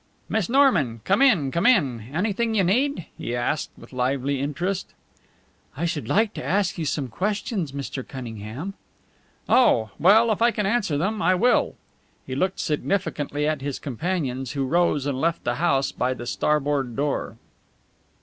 [0.29, 1.01] "Miss Norman?
[1.03, 2.09] Come in, come in!
[2.11, 4.87] Anything you need?" he asked with lively interest.
[5.77, 8.07] "I should like to ask you some questions, Mr.
[8.07, 8.73] Cunningham."
[9.47, 9.91] "Oh!
[9.99, 11.75] Well, if I can answer them, I will."
[12.25, 16.95] He looked significantly at his companions, who rose and left the house by the starboard
[16.95, 17.37] door.